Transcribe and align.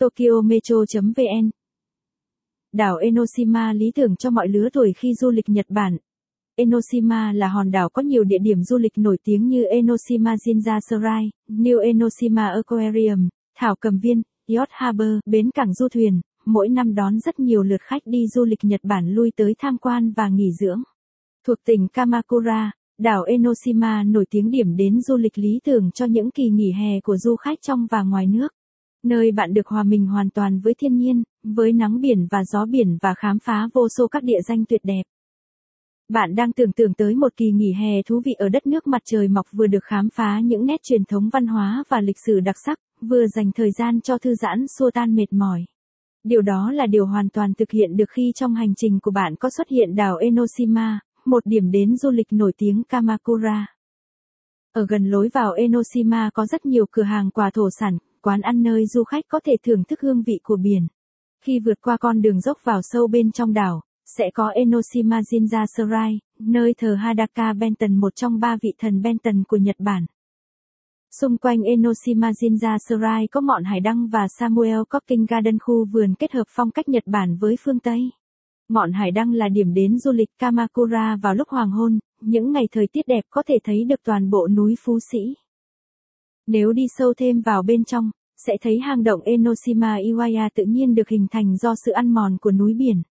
Tokyo 0.00 0.40
Metro.vn 0.44 1.50
Đảo 2.72 2.96
Enoshima 2.96 3.72
lý 3.72 3.90
tưởng 3.94 4.16
cho 4.16 4.30
mọi 4.30 4.48
lứa 4.48 4.68
tuổi 4.72 4.92
khi 4.96 5.14
du 5.14 5.30
lịch 5.30 5.48
Nhật 5.48 5.66
Bản. 5.68 5.96
Enoshima 6.56 7.32
là 7.32 7.48
hòn 7.48 7.70
đảo 7.70 7.88
có 7.88 8.02
nhiều 8.02 8.24
địa 8.24 8.38
điểm 8.42 8.62
du 8.62 8.78
lịch 8.78 8.98
nổi 8.98 9.18
tiếng 9.24 9.48
như 9.48 9.64
Enoshima 9.64 10.34
Jinja 10.34 10.80
Serai, 10.90 11.30
New 11.48 11.80
Enoshima 11.80 12.46
Aquarium, 12.46 13.28
Thảo 13.56 13.74
Cầm 13.80 13.98
Viên, 13.98 14.22
Yacht 14.48 14.70
Harbor, 14.70 15.18
bến 15.26 15.50
cảng 15.50 15.74
du 15.74 15.88
thuyền, 15.88 16.20
mỗi 16.44 16.68
năm 16.68 16.94
đón 16.94 17.18
rất 17.18 17.40
nhiều 17.40 17.62
lượt 17.62 17.80
khách 17.80 18.02
đi 18.04 18.26
du 18.26 18.44
lịch 18.44 18.64
Nhật 18.64 18.80
Bản 18.82 19.14
lui 19.14 19.30
tới 19.36 19.54
tham 19.58 19.78
quan 19.78 20.12
và 20.12 20.28
nghỉ 20.28 20.52
dưỡng. 20.60 20.82
Thuộc 21.46 21.58
tỉnh 21.66 21.88
Kamakura, 21.88 22.72
đảo 22.98 23.22
Enoshima 23.22 24.02
nổi 24.04 24.24
tiếng 24.30 24.50
điểm 24.50 24.76
đến 24.76 25.00
du 25.00 25.16
lịch 25.16 25.38
lý 25.38 25.60
tưởng 25.64 25.90
cho 25.94 26.06
những 26.06 26.30
kỳ 26.30 26.50
nghỉ 26.50 26.72
hè 26.72 27.00
của 27.00 27.16
du 27.16 27.36
khách 27.36 27.58
trong 27.62 27.86
và 27.90 28.02
ngoài 28.02 28.26
nước. 28.26 28.48
Nơi 29.02 29.32
bạn 29.32 29.54
được 29.54 29.66
hòa 29.66 29.82
mình 29.82 30.06
hoàn 30.06 30.30
toàn 30.30 30.60
với 30.60 30.74
thiên 30.78 30.96
nhiên, 30.96 31.22
với 31.42 31.72
nắng 31.72 32.00
biển 32.00 32.26
và 32.30 32.44
gió 32.44 32.66
biển 32.66 32.98
và 33.02 33.14
khám 33.14 33.38
phá 33.38 33.68
vô 33.72 33.88
số 33.88 34.08
các 34.08 34.22
địa 34.22 34.40
danh 34.48 34.64
tuyệt 34.64 34.80
đẹp. 34.84 35.02
Bạn 36.08 36.34
đang 36.34 36.52
tưởng 36.52 36.72
tượng 36.72 36.94
tới 36.94 37.14
một 37.14 37.36
kỳ 37.36 37.50
nghỉ 37.50 37.72
hè 37.72 38.02
thú 38.02 38.20
vị 38.24 38.32
ở 38.32 38.48
đất 38.48 38.66
nước 38.66 38.86
mặt 38.86 39.02
trời 39.04 39.28
mọc 39.28 39.46
vừa 39.52 39.66
được 39.66 39.84
khám 39.84 40.08
phá 40.10 40.40
những 40.40 40.66
nét 40.66 40.82
truyền 40.82 41.04
thống 41.04 41.28
văn 41.32 41.46
hóa 41.46 41.84
và 41.88 42.00
lịch 42.00 42.16
sử 42.26 42.40
đặc 42.40 42.56
sắc, 42.64 42.78
vừa 43.00 43.26
dành 43.26 43.52
thời 43.52 43.70
gian 43.70 44.00
cho 44.00 44.18
thư 44.18 44.34
giãn 44.34 44.66
xua 44.78 44.90
tan 44.90 45.14
mệt 45.14 45.32
mỏi. 45.32 45.64
Điều 46.24 46.42
đó 46.42 46.70
là 46.72 46.86
điều 46.86 47.06
hoàn 47.06 47.28
toàn 47.28 47.54
thực 47.54 47.70
hiện 47.70 47.96
được 47.96 48.10
khi 48.10 48.32
trong 48.34 48.54
hành 48.54 48.74
trình 48.76 49.00
của 49.00 49.10
bạn 49.10 49.34
có 49.36 49.50
xuất 49.50 49.68
hiện 49.68 49.94
đảo 49.94 50.16
Enoshima, 50.16 51.00
một 51.24 51.46
điểm 51.46 51.70
đến 51.70 51.96
du 51.96 52.10
lịch 52.10 52.26
nổi 52.30 52.52
tiếng 52.56 52.82
Kamakura. 52.84 53.66
Ở 54.72 54.86
gần 54.88 55.10
lối 55.10 55.28
vào 55.34 55.52
Enoshima 55.52 56.30
có 56.34 56.46
rất 56.46 56.66
nhiều 56.66 56.86
cửa 56.90 57.02
hàng 57.02 57.30
quà 57.30 57.50
thổ 57.50 57.68
sản, 57.80 57.98
quán 58.22 58.40
ăn 58.40 58.62
nơi 58.62 58.86
du 58.86 59.04
khách 59.04 59.24
có 59.28 59.40
thể 59.44 59.52
thưởng 59.62 59.84
thức 59.84 60.00
hương 60.00 60.22
vị 60.22 60.40
của 60.42 60.56
biển. 60.56 60.86
Khi 61.44 61.58
vượt 61.58 61.80
qua 61.80 61.96
con 61.96 62.22
đường 62.22 62.40
dốc 62.40 62.58
vào 62.64 62.80
sâu 62.82 63.06
bên 63.06 63.32
trong 63.32 63.52
đảo, 63.52 63.80
sẽ 64.16 64.30
có 64.34 64.48
Enoshima 64.48 65.20
Jinja 65.20 65.66
Serai, 65.76 66.18
nơi 66.38 66.74
thờ 66.78 66.94
Hadaka 66.94 67.52
Benton 67.52 67.96
một 67.96 68.14
trong 68.14 68.40
ba 68.40 68.56
vị 68.62 68.74
thần 68.78 69.02
Benton 69.02 69.44
của 69.44 69.56
Nhật 69.56 69.76
Bản. 69.78 70.06
Xung 71.20 71.36
quanh 71.36 71.62
Enoshima 71.62 72.30
Jinja 72.30 72.78
Serai 72.88 73.26
có 73.26 73.40
Mọn 73.40 73.64
hải 73.64 73.80
đăng 73.80 74.08
và 74.08 74.28
Samuel 74.38 74.78
Cocking 74.88 75.24
Garden 75.28 75.58
khu 75.58 75.84
vườn 75.84 76.14
kết 76.14 76.32
hợp 76.32 76.44
phong 76.48 76.70
cách 76.70 76.88
Nhật 76.88 77.02
Bản 77.06 77.36
với 77.36 77.56
phương 77.64 77.78
Tây. 77.78 78.10
Mọn 78.68 78.92
hải 78.92 79.10
đăng 79.10 79.32
là 79.32 79.48
điểm 79.48 79.74
đến 79.74 79.98
du 79.98 80.12
lịch 80.12 80.28
Kamakura 80.38 81.16
vào 81.22 81.34
lúc 81.34 81.48
hoàng 81.48 81.70
hôn, 81.70 81.98
những 82.20 82.52
ngày 82.52 82.68
thời 82.72 82.86
tiết 82.92 83.06
đẹp 83.06 83.24
có 83.30 83.42
thể 83.46 83.54
thấy 83.64 83.84
được 83.84 84.00
toàn 84.04 84.30
bộ 84.30 84.48
núi 84.48 84.74
Phú 84.84 84.98
Sĩ. 85.12 85.34
Nếu 86.52 86.72
đi 86.72 86.86
sâu 86.98 87.14
thêm 87.16 87.40
vào 87.40 87.62
bên 87.62 87.84
trong, 87.84 88.10
sẽ 88.46 88.56
thấy 88.60 88.78
hang 88.78 89.04
động 89.04 89.20
Enoshima 89.24 89.96
Iwaya 89.96 90.48
tự 90.54 90.64
nhiên 90.64 90.94
được 90.94 91.08
hình 91.08 91.26
thành 91.30 91.56
do 91.56 91.74
sự 91.84 91.92
ăn 91.92 92.14
mòn 92.14 92.36
của 92.40 92.50
núi 92.50 92.74
biển. 92.74 93.02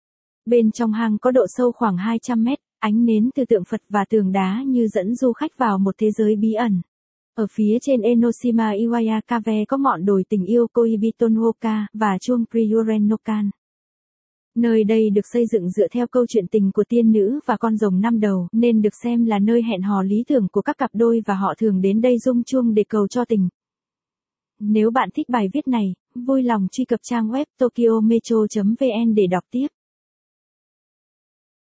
Bên 0.45 0.71
trong 0.71 0.91
hang 0.91 1.17
có 1.17 1.31
độ 1.31 1.45
sâu 1.47 1.71
khoảng 1.71 1.97
200 1.97 2.43
mét, 2.43 2.59
ánh 2.79 3.05
nến 3.05 3.29
từ 3.35 3.45
tượng 3.45 3.63
Phật 3.69 3.81
và 3.89 4.05
tường 4.09 4.31
đá 4.31 4.63
như 4.67 4.87
dẫn 4.87 5.15
du 5.15 5.33
khách 5.33 5.57
vào 5.57 5.77
một 5.77 5.95
thế 5.97 6.11
giới 6.11 6.35
bí 6.35 6.53
ẩn. 6.53 6.81
Ở 7.35 7.47
phía 7.51 7.77
trên 7.81 8.01
Enoshima 8.01 8.71
Iwaya 8.71 9.21
Cave 9.27 9.65
có 9.67 9.77
ngọn 9.77 10.05
đồi 10.05 10.23
tình 10.29 10.45
yêu 10.45 10.67
Koibitonhoka 10.73 11.87
và 11.93 12.17
chuông 12.21 12.45
Priyurenokan. 12.51 13.49
Nơi 14.55 14.83
đây 14.83 15.09
được 15.09 15.27
xây 15.33 15.45
dựng 15.51 15.69
dựa 15.69 15.87
theo 15.87 16.07
câu 16.07 16.25
chuyện 16.27 16.47
tình 16.47 16.71
của 16.71 16.83
tiên 16.89 17.11
nữ 17.11 17.39
và 17.45 17.57
con 17.57 17.77
rồng 17.77 18.01
năm 18.01 18.19
đầu, 18.19 18.47
nên 18.51 18.81
được 18.81 18.93
xem 19.03 19.25
là 19.25 19.39
nơi 19.39 19.61
hẹn 19.63 19.81
hò 19.81 20.03
lý 20.03 20.23
tưởng 20.27 20.47
của 20.51 20.61
các 20.61 20.77
cặp 20.77 20.89
đôi 20.93 21.21
và 21.25 21.33
họ 21.33 21.53
thường 21.57 21.81
đến 21.81 22.01
đây 22.01 22.17
rung 22.19 22.43
chuông 22.43 22.73
để 22.73 22.83
cầu 22.89 23.07
cho 23.07 23.25
tình. 23.25 23.49
Nếu 24.59 24.91
bạn 24.91 25.09
thích 25.15 25.29
bài 25.29 25.49
viết 25.53 25.67
này, 25.67 25.93
vui 26.15 26.43
lòng 26.43 26.67
truy 26.71 26.85
cập 26.85 26.99
trang 27.03 27.29
web 27.29 27.45
tokyometro.vn 27.59 29.15
để 29.15 29.27
đọc 29.27 29.43
tiếp. 29.51 29.67